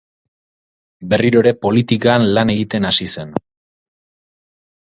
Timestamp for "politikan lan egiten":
1.67-2.91